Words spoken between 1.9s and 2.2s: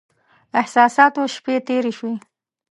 شوې.